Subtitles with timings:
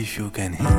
[0.00, 0.77] if you can hear.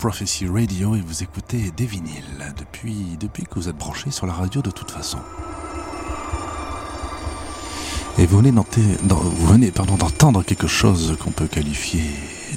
[0.00, 4.32] Prophecy Radio et vous écoutez des vinyles depuis, depuis que vous êtes branchés sur la
[4.32, 5.18] radio de toute façon.
[8.16, 12.00] Et vous venez d'entendre quelque chose qu'on peut qualifier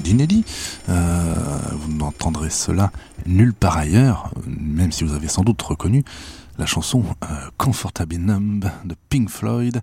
[0.01, 0.45] d'inédit.
[0.87, 1.35] Euh,
[1.73, 2.93] vous n'entendrez cela
[3.25, 6.05] nulle part ailleurs, même si vous avez sans doute reconnu
[6.57, 9.81] la chanson euh, Comfortably Numb de Pink Floyd,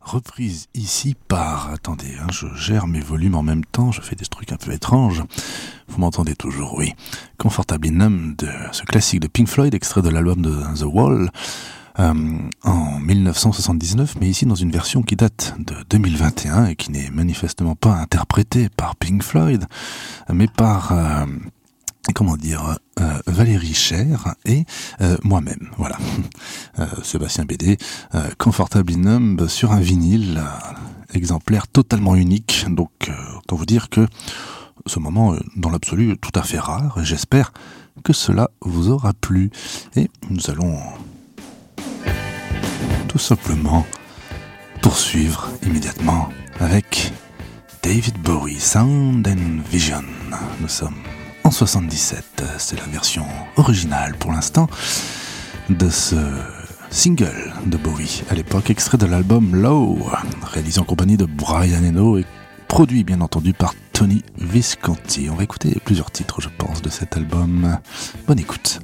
[0.00, 1.70] reprise ici par...
[1.70, 4.72] Attendez, hein, je gère mes volumes en même temps, je fais des trucs un peu
[4.72, 5.22] étranges.
[5.88, 6.94] Vous m'entendez toujours, oui.
[7.38, 11.30] Comfortably de ce classique de Pink Floyd, extrait de l'album de The Wall,
[11.98, 17.10] euh, en 1979, mais ici dans une version qui date de 2021 et qui n'est
[17.10, 19.66] manifestement pas interprétée par Pink Floyd,
[20.32, 20.92] mais par...
[20.92, 21.26] euh,
[22.14, 24.64] comment dire, euh, Valérie Cher et
[25.00, 25.96] euh, moi-même, voilà,
[26.78, 27.76] Euh, Sébastien Bédé,
[28.14, 30.40] euh, Comfortably Numb sur un vinyle,
[31.12, 32.90] exemplaire totalement unique, donc
[33.36, 34.06] autant vous dire que
[34.86, 37.52] ce moment, dans l'absolu, tout à fait rare, j'espère
[38.02, 39.50] que cela vous aura plu.
[39.96, 40.78] Et nous allons
[43.08, 43.86] tout simplement
[44.80, 46.28] poursuivre immédiatement
[46.60, 47.12] avec
[47.82, 50.04] David Bowie, Sound and Vision.
[50.60, 50.94] Nous sommes
[51.44, 53.24] en 77, c'est la version
[53.56, 54.68] originale pour l'instant
[55.68, 56.16] de ce
[56.90, 59.98] single de Bowie à l'époque, extrait de l'album Low,
[60.42, 62.24] réalisé en compagnie de Brian Eno et
[62.68, 65.28] produit bien entendu par Tony Visconti.
[65.30, 67.78] On va écouter plusieurs titres, je pense, de cet album.
[68.26, 68.80] Bonne écoute.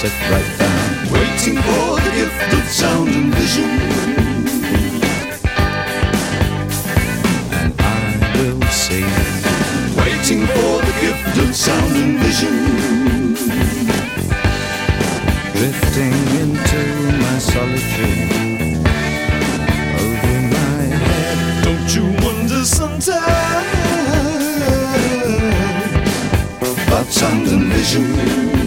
[0.00, 3.70] Sit right down, waiting for the gift of sound and vision.
[7.60, 9.10] And I will sing,
[10.00, 12.56] waiting for the gift of sound and vision
[15.52, 16.82] drifting into
[17.20, 18.32] my solitude
[20.00, 21.38] over my head.
[21.62, 23.10] Don't you wonder sometimes
[26.86, 28.59] about sound and vision?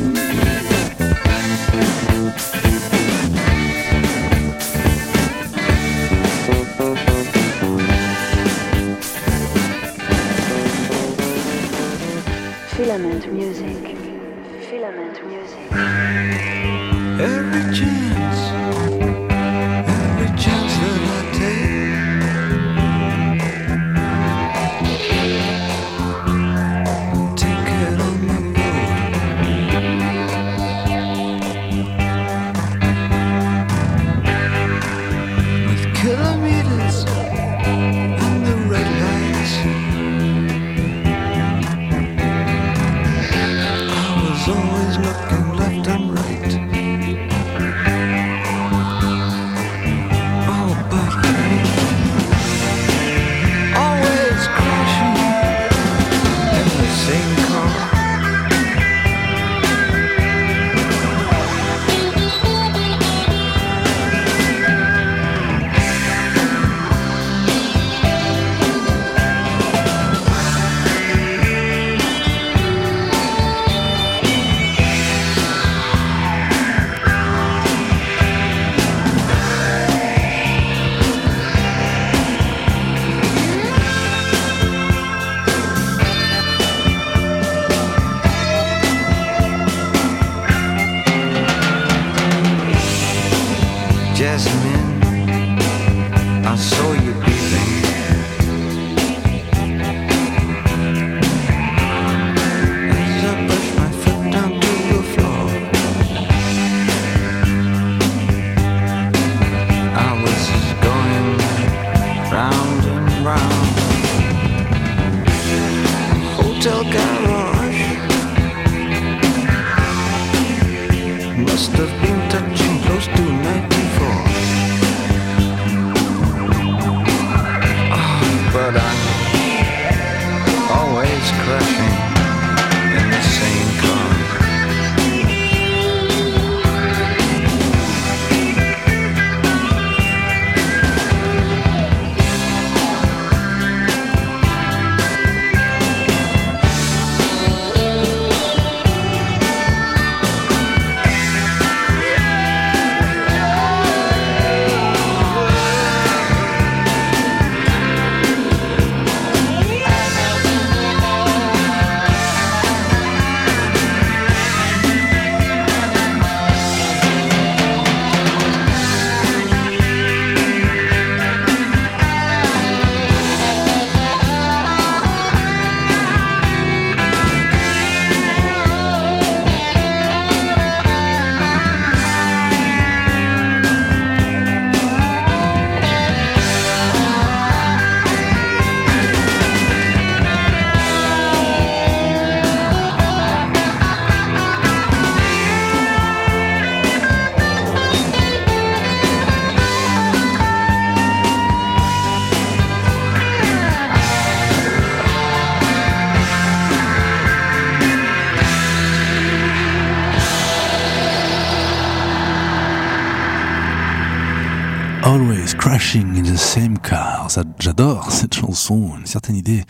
[215.92, 217.28] In the Same Car.
[217.60, 219.64] J'adore cette chanson, une certaine idée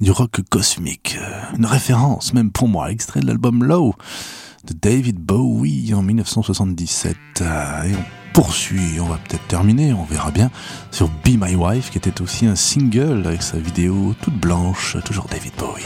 [0.00, 1.18] du rock cosmique.
[1.20, 3.94] Euh, Une référence, même pour moi, extrait de l'album Low
[4.64, 7.16] de David Bowie en 1977.
[7.40, 10.50] Euh, Et on poursuit, on va peut-être terminer, on verra bien,
[10.92, 15.26] sur Be My Wife, qui était aussi un single avec sa vidéo toute blanche, toujours
[15.26, 15.82] David Bowie.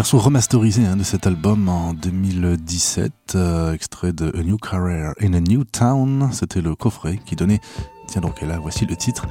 [0.00, 5.34] Version remasterisée hein, de cet album en 2017, euh, extrait de A New Career in
[5.34, 6.30] a New Town.
[6.32, 7.60] C'était le coffret qui donnait,
[8.06, 9.26] tiens donc, et là voici le titre,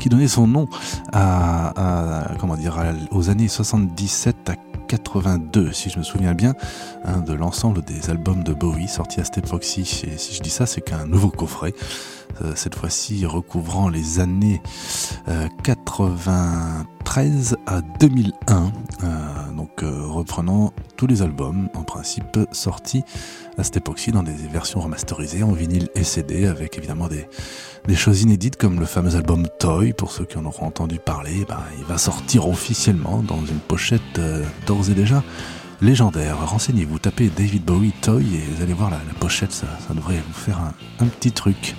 [0.00, 0.66] qui donnait son nom
[1.12, 4.54] à, comment dire, aux années 77 à
[4.88, 6.54] 82, si je me souviens bien,
[7.04, 9.82] hein, de l'ensemble des albums de Bowie sortis à cette époque-ci.
[10.10, 11.74] Et si je dis ça, c'est qu'un nouveau coffret,
[12.42, 14.62] euh, cette fois-ci recouvrant les années
[15.28, 18.72] euh, 93 à 2001.
[19.02, 23.02] Euh, donc euh, reprenant tous les albums, en principe sortis
[23.56, 27.26] à cette époque-ci dans des versions remasterisées en vinyle et CD, avec évidemment des,
[27.94, 31.60] choses inédites comme le fameux album Toy, pour ceux qui en auront entendu parler, ben,
[31.78, 35.22] il va sortir officiellement dans une pochette euh, d'ores et déjà
[35.80, 36.38] légendaire.
[36.48, 40.58] Renseignez-vous, tapez David Bowie Toy et vous allez voir la, pochette, ça, devrait vous faire
[41.00, 41.74] un petit truc.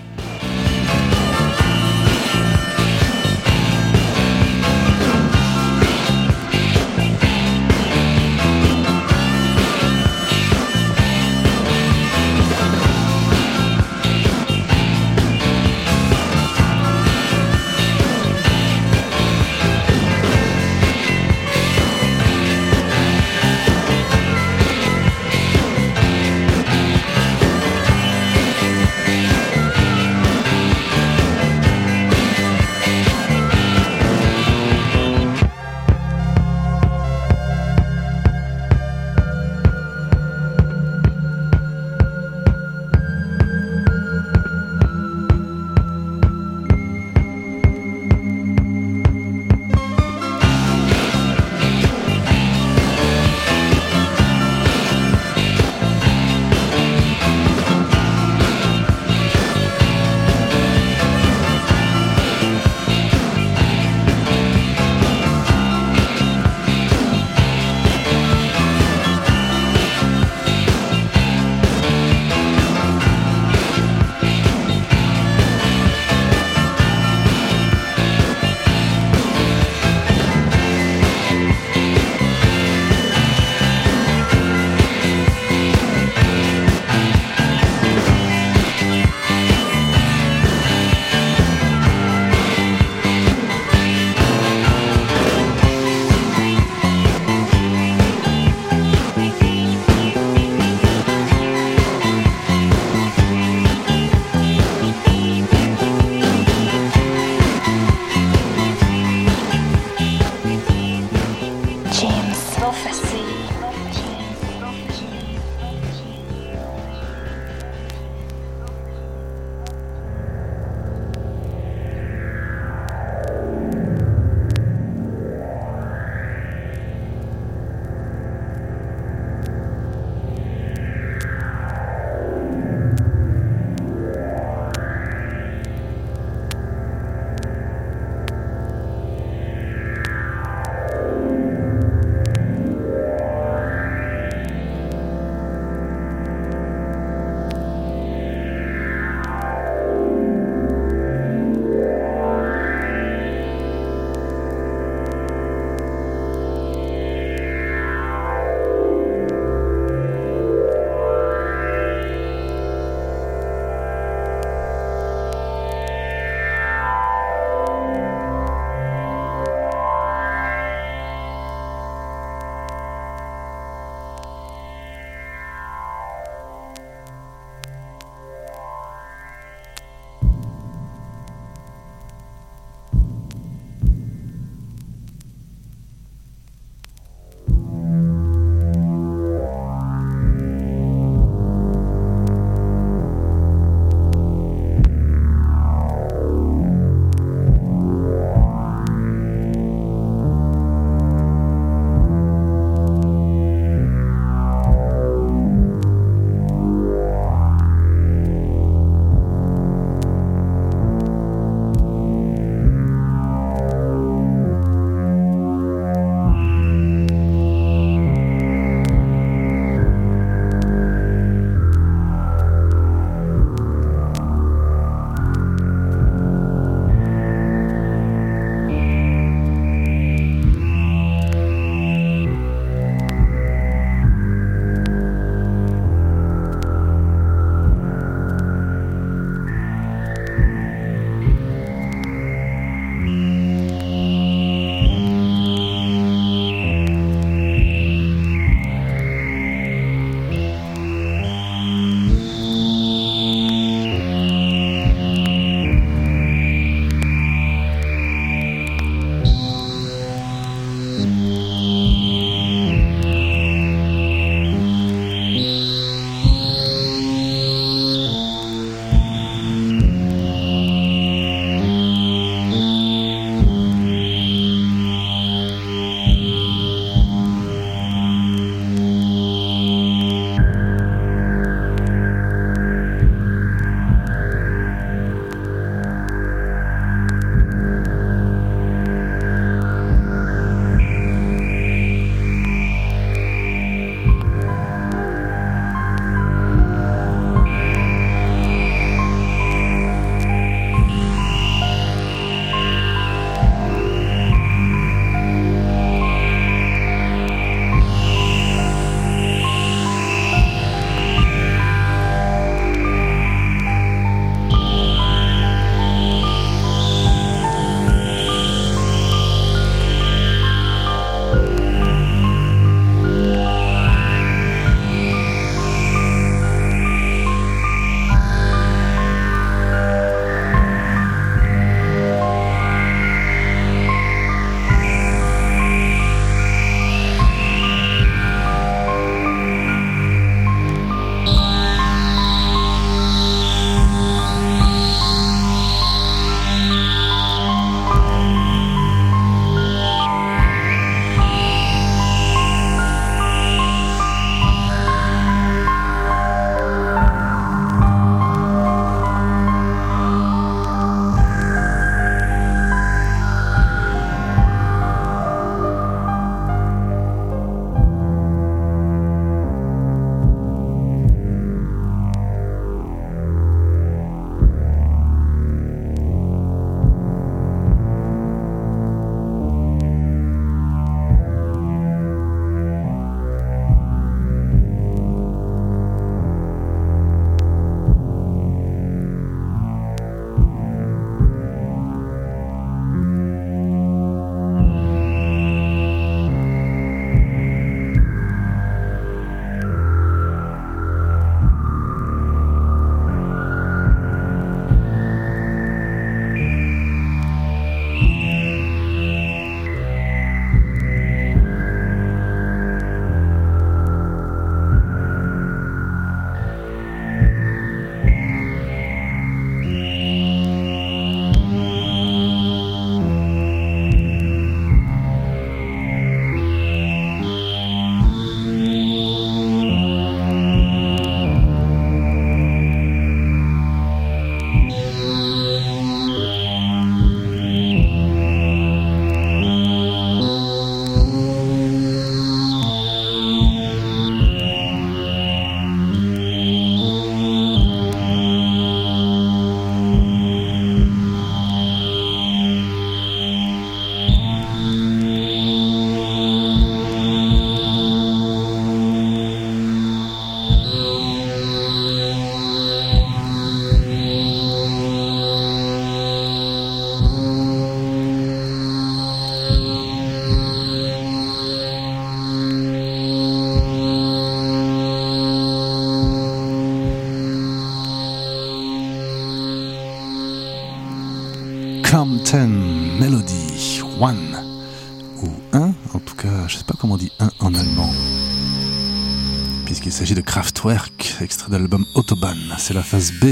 [491.56, 492.38] De l'album Autobahn.
[492.58, 493.28] C'est la phase B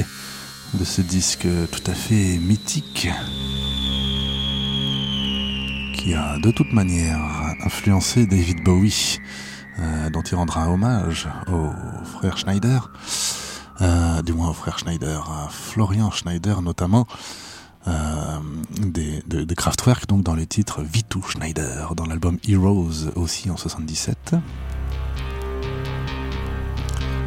[0.73, 3.09] de ce disque tout à fait mythique
[5.93, 7.19] qui a de toute manière
[7.65, 9.19] influencé David Bowie,
[9.79, 11.69] euh, dont il rendra hommage au
[12.05, 12.91] frère Schneider,
[13.81, 17.07] euh, du moins au frère Schneider, à Florian Schneider notamment,
[17.87, 18.39] euh,
[18.79, 24.35] des, de, Kraftwerk, donc dans le titre Vitu Schneider, dans l'album Heroes aussi en 77.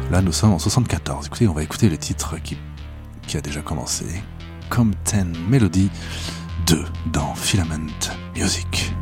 [0.09, 1.25] Là, nous sommes en 74.
[1.27, 2.57] Écoutez, on va écouter le titre qui,
[3.27, 4.05] qui a déjà commencé.
[4.69, 5.89] Comme Ten Melody
[6.65, 7.91] 2 dans Filament
[8.33, 8.96] Music.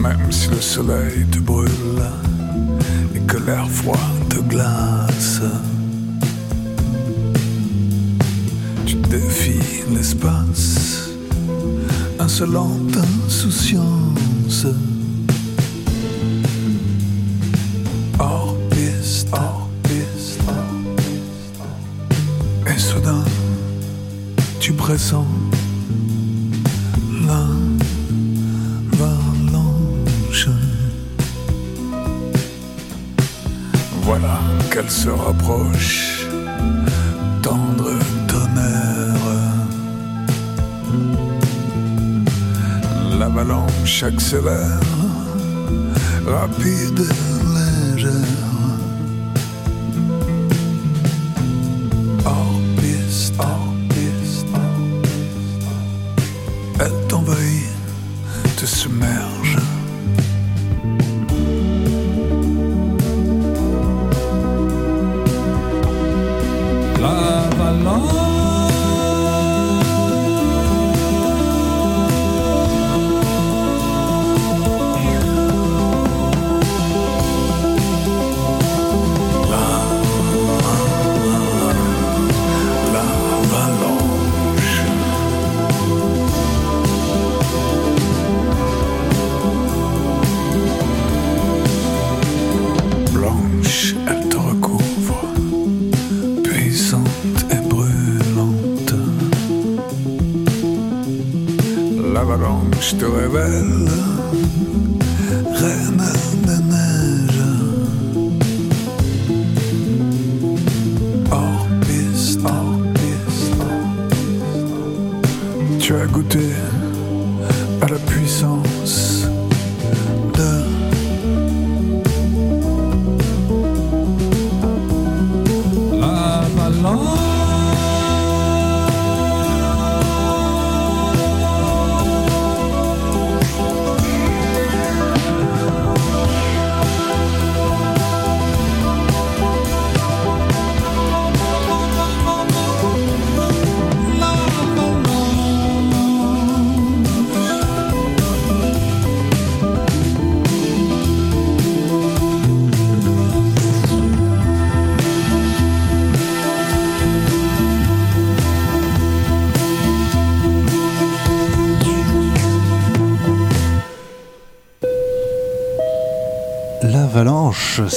[0.00, 1.68] Même si le soleil te brûle
[3.14, 3.98] et que l'air froid
[4.30, 5.42] te glace,
[8.86, 11.10] tu défies l'espace,
[12.18, 14.66] insolente insouciance.
[35.16, 36.26] Rapproche,
[37.42, 39.30] tendre tonnerre.
[43.18, 44.80] L'avalanche accélère,
[46.26, 47.06] rapide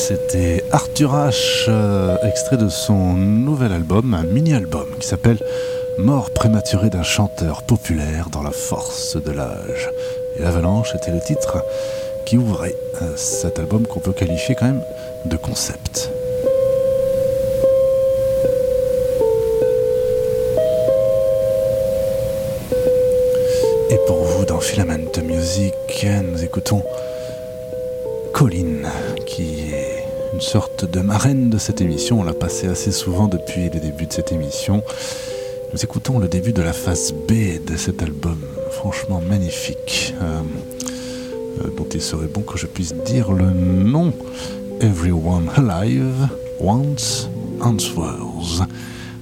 [0.07, 5.37] c'était Arthur H, euh, extrait de son nouvel album, un mini-album qui s'appelle
[5.97, 9.89] Mort prématurée d'un chanteur populaire dans la force de l'âge.
[10.35, 11.63] Et l'avalanche était le titre
[12.25, 14.83] qui ouvrait euh, cet album qu'on peut qualifier quand même
[15.23, 16.11] de concept.
[23.89, 25.75] Et pour vous, dans Filament Music,
[26.29, 26.83] nous écoutons
[30.33, 32.21] une sorte de marraine de cette émission.
[32.21, 34.83] On l'a passé assez souvent depuis le début de cette émission.
[35.73, 38.39] Nous écoutons le début de la phase B de cet album,
[38.71, 40.41] franchement magnifique, euh,
[41.63, 44.11] euh, dont il serait bon que je puisse dire le nom.
[44.81, 46.27] Everyone Alive
[46.59, 47.29] Wants
[47.61, 48.65] Answers.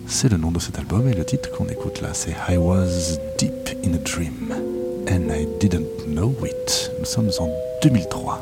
[0.08, 3.18] C'est le nom de cet album et le titre qu'on écoute là, c'est I Was
[3.38, 4.54] Deep in a Dream
[5.10, 6.92] and I Didn't Know It.
[7.00, 7.50] Nous sommes en
[7.82, 8.42] 2003.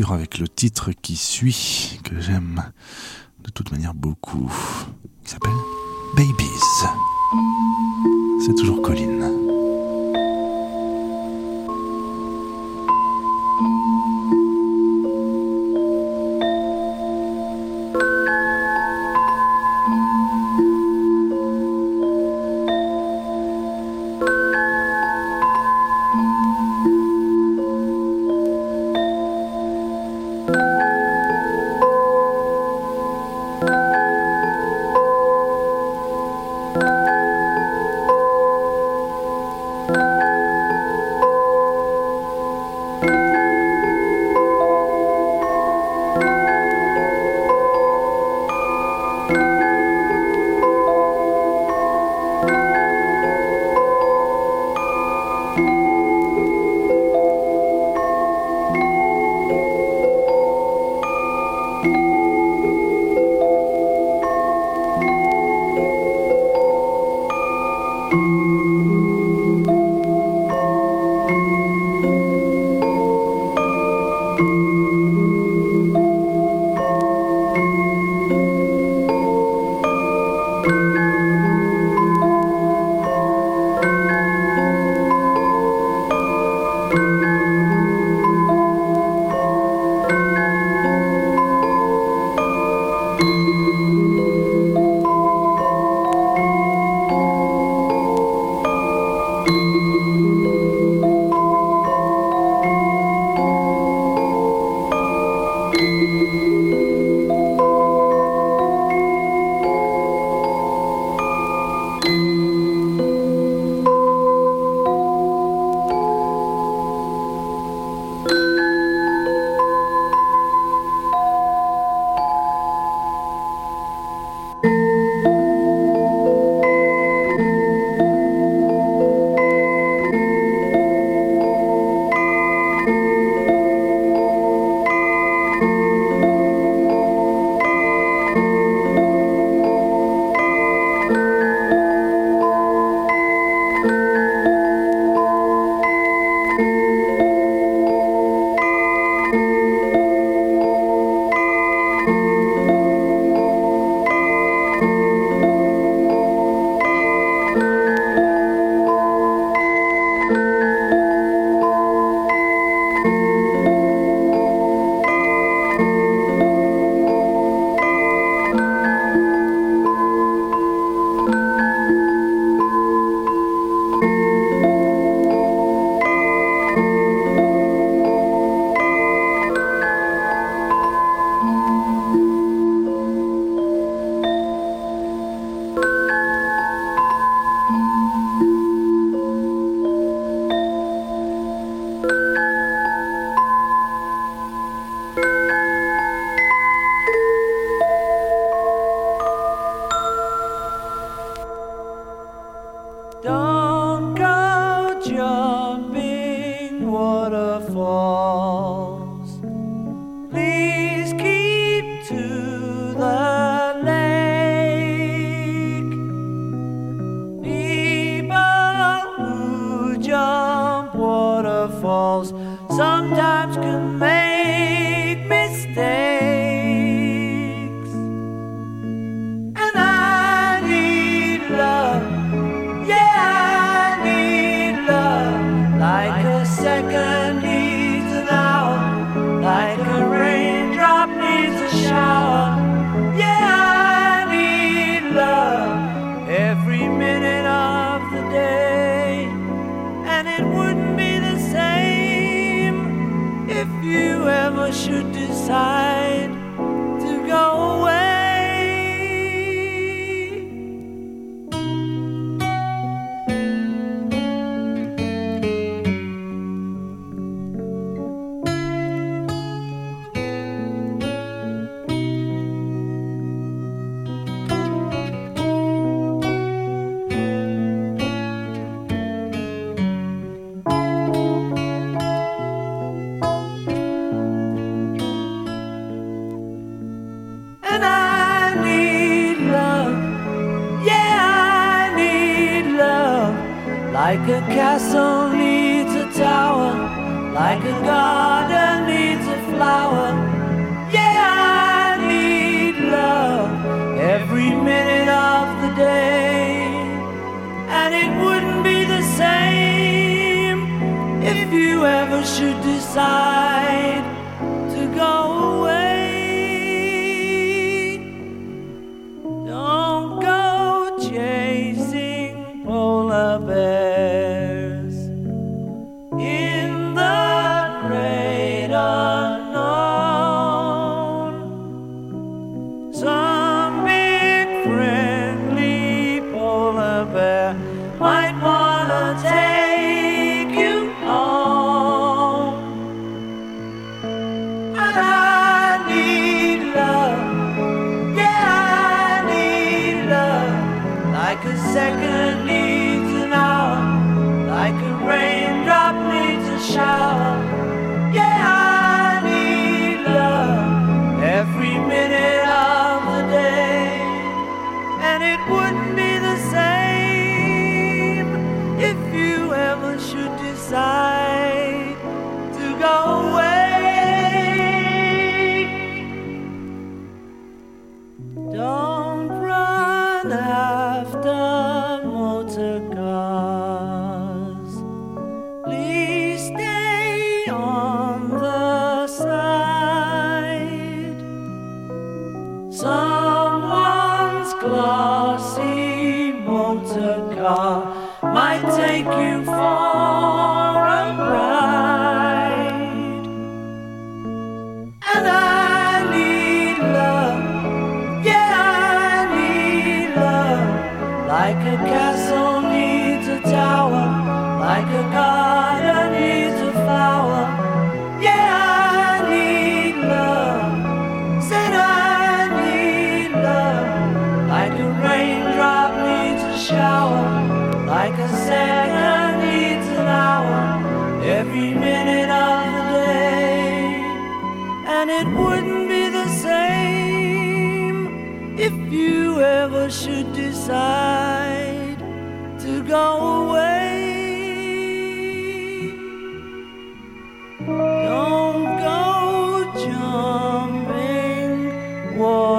[0.00, 2.62] avec le titre qui suit, que j'aime
[3.44, 4.50] de toute manière beaucoup,
[5.22, 5.52] qui s'appelle
[6.16, 6.88] Babies.
[8.44, 9.71] C'est toujours Colline.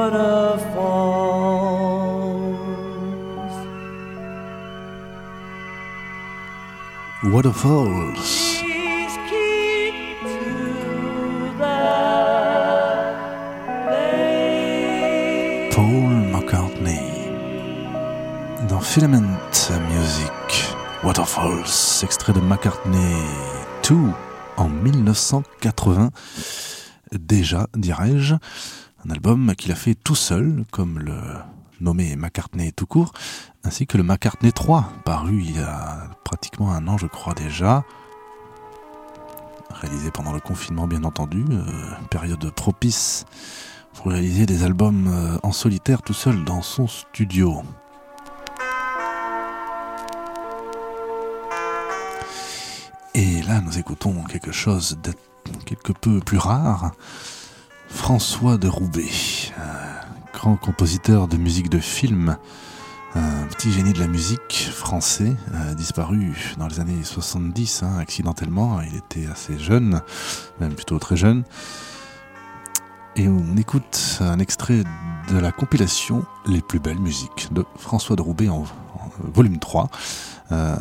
[0.03, 0.63] Waterfalls.
[7.23, 8.63] Waterfalls.
[15.71, 16.99] Paul McCartney.
[18.67, 19.39] Dans Filament
[19.89, 23.15] Music, Waterfalls, extrait de McCartney
[23.87, 23.95] 2
[24.57, 26.09] en 1980.
[27.13, 28.35] Déjà, dirais-je,
[29.05, 31.15] un album qu'il a fait tout seul, comme le
[31.81, 33.11] nommé McCartney tout court,
[33.63, 37.83] ainsi que le McCartney 3, paru il y a pratiquement un an, je crois déjà.
[39.69, 41.63] Réalisé pendant le confinement, bien entendu, euh,
[42.09, 43.25] période propice
[43.93, 47.63] pour réaliser des albums euh, en solitaire tout seul dans son studio.
[53.15, 55.13] Et là, nous écoutons quelque chose de
[55.65, 56.93] quelque peu plus rare.
[57.93, 59.09] François de Roubaix,
[60.33, 62.37] grand compositeur de musique de film,
[63.15, 68.81] un petit génie de la musique français, euh, disparu dans les années 70, hein, accidentellement.
[68.81, 70.01] Il était assez jeune,
[70.59, 71.43] même plutôt très jeune.
[73.15, 74.83] Et on écoute un extrait
[75.31, 78.65] de la compilation Les plus belles musiques de François de Roubaix en,
[79.33, 79.89] volume 3.
[80.51, 80.75] Euh,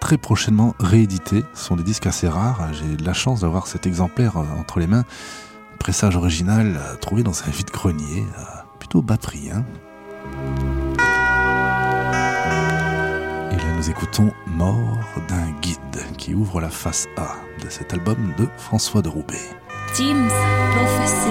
[0.00, 1.44] très prochainement réédité.
[1.54, 2.72] Ce sont des disques assez rares.
[2.72, 5.04] J'ai la chance d'avoir cet exemplaire euh, entre les mains.
[5.78, 8.24] Pressage original trouvé dans un vide-grenier.
[8.78, 9.50] plutôt bas prix.
[9.50, 9.64] hein.
[13.52, 14.98] Et là, nous écoutons Mort
[15.28, 15.78] d'un guide
[16.16, 19.40] qui ouvre la face A de cet album de François de Roubaix.
[19.94, 21.30] Prophecy.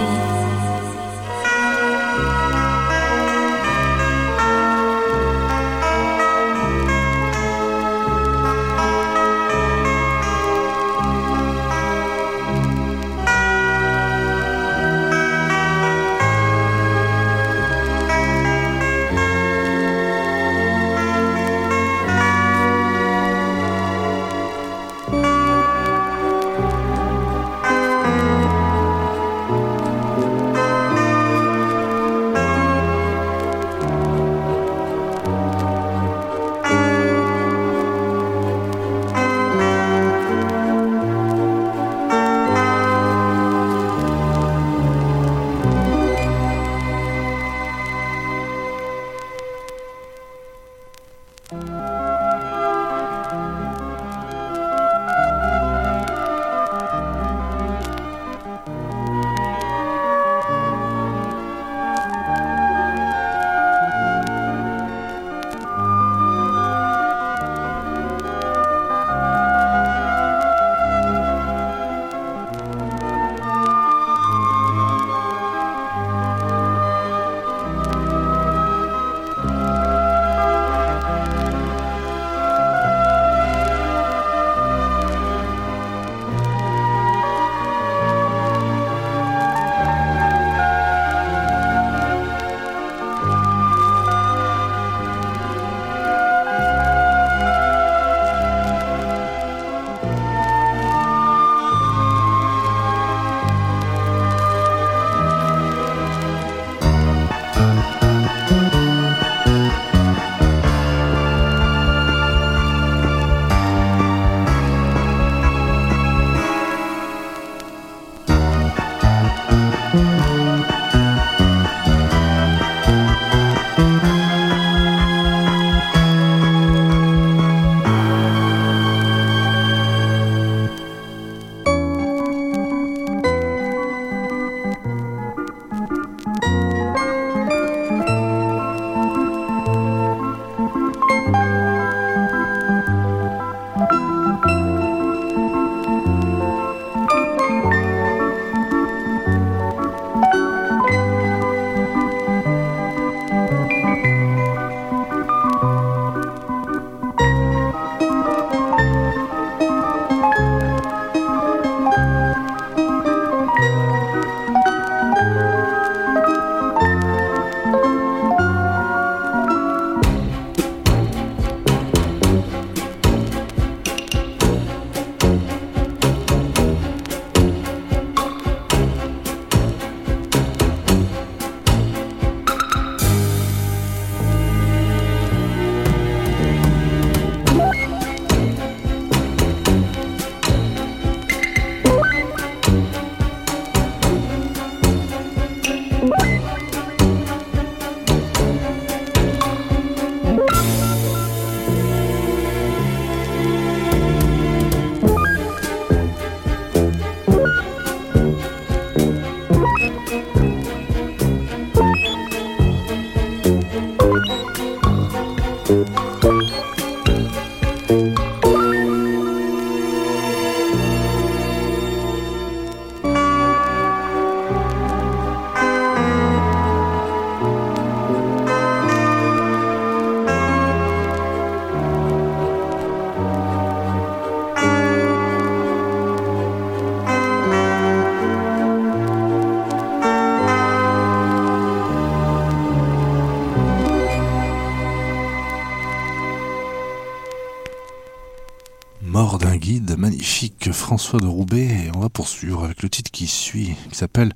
[250.88, 254.32] François de Roubaix, et on va poursuivre avec le titre qui suit, qui s'appelle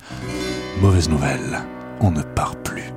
[0.82, 1.62] Mauvaise nouvelle,
[2.02, 2.91] on ne part plus.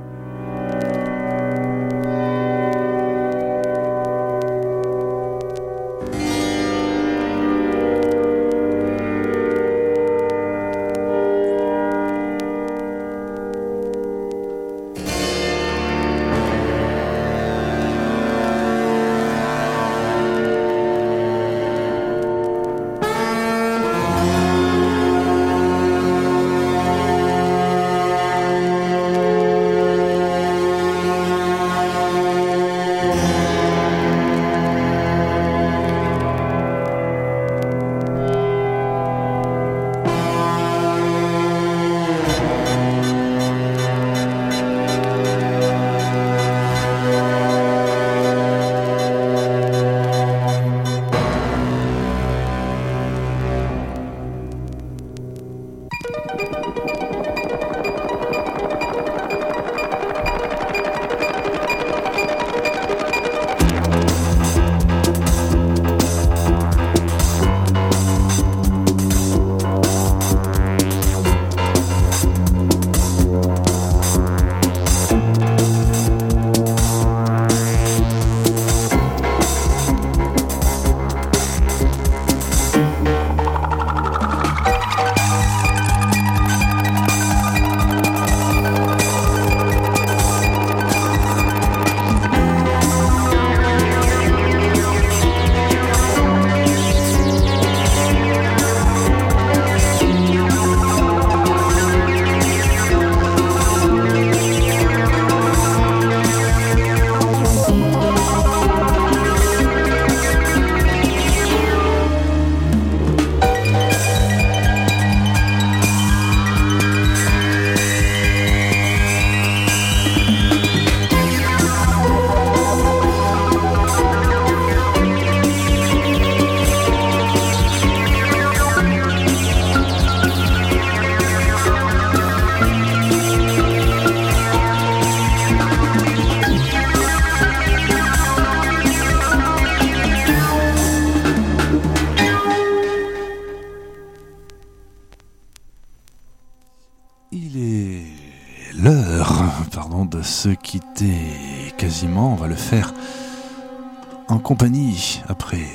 [154.45, 155.65] Compagnie, après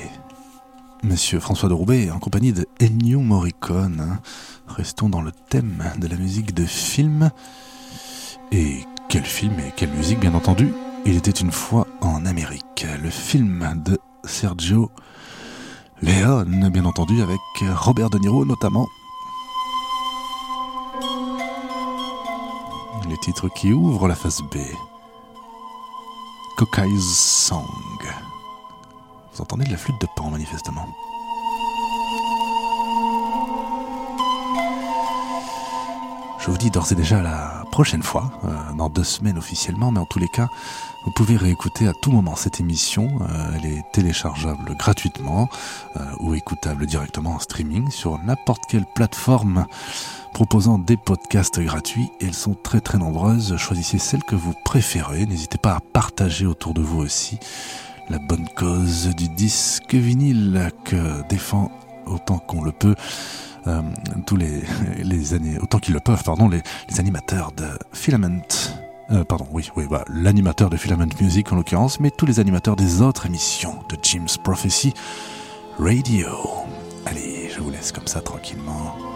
[1.03, 3.99] Monsieur François de Roubaix, en compagnie de Ennio Morricone.
[3.99, 4.19] hein.
[4.65, 7.31] Restons dans le thème de la musique de film.
[8.53, 10.73] Et quel film et quelle musique, bien entendu.
[11.05, 12.85] Il était une fois en Amérique.
[13.03, 14.89] Le film de Sergio
[16.01, 17.41] Leone, bien entendu, avec
[17.75, 18.87] Robert De Niro notamment.
[23.09, 24.59] Les titres qui ouvrent la face B.
[26.55, 27.65] Cockeyes Song.
[29.33, 30.87] Vous entendez de la flûte de pan, manifestement.
[36.39, 39.99] Je vous dis d'ores et déjà la prochaine fois, euh, dans deux semaines officiellement, mais
[39.99, 40.49] en tous les cas,
[41.05, 43.07] vous pouvez réécouter à tout moment cette émission.
[43.21, 45.49] Euh, elle est téléchargeable gratuitement
[45.95, 49.65] euh, ou écoutable directement en streaming sur n'importe quelle plateforme
[50.33, 52.09] proposant des podcasts gratuits.
[52.19, 53.55] Elles sont très très nombreuses.
[53.57, 55.25] Choisissez celle que vous préférez.
[55.27, 57.37] N'hésitez pas à partager autour de vous aussi
[58.11, 61.71] la bonne cause du disque vinyle que défend
[62.05, 62.95] autant qu'on le peut
[63.67, 63.81] euh,
[64.25, 64.63] tous les,
[65.01, 66.61] les années, autant qu'ils le peuvent, pardon, les,
[66.99, 68.41] animateurs de Filament.
[69.11, 72.75] Euh, pardon, oui, oui, bah, l'animateur de Filament Music en l'occurrence, mais tous les animateurs
[72.75, 74.93] des autres émissions de Jim's Prophecy
[75.79, 76.27] Radio.
[77.05, 79.10] Allez, je vous laisse comme ça tranquillement.